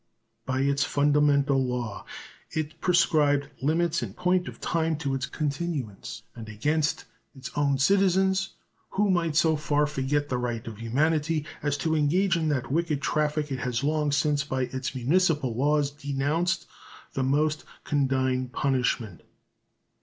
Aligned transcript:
By 0.47 0.61
its 0.61 0.83
fundamental 0.83 1.63
law 1.63 2.05
it 2.49 2.81
prescribed 2.81 3.49
limits 3.61 4.01
in 4.01 4.15
point 4.15 4.47
of 4.47 4.59
time 4.59 4.95
to 4.97 5.13
its 5.13 5.27
continuance, 5.27 6.23
and 6.35 6.49
against 6.49 7.05
its 7.35 7.51
own 7.55 7.77
citizens 7.77 8.55
who 8.89 9.11
might 9.11 9.35
so 9.35 9.55
far 9.55 9.85
forget 9.85 10.27
the 10.27 10.39
rights 10.39 10.67
of 10.67 10.79
humanity 10.79 11.45
as 11.61 11.77
to 11.77 11.95
engage 11.95 12.35
in 12.35 12.47
that 12.47 12.71
wicked 12.71 12.99
traffic 12.99 13.51
it 13.51 13.59
has 13.59 13.83
long 13.83 14.11
since 14.11 14.43
by 14.43 14.63
its 14.63 14.95
municipal 14.95 15.53
laws 15.55 15.91
denounced 15.91 16.65
the 17.13 17.21
most 17.23 17.63
condign 17.83 18.47
punishment. 18.49 19.21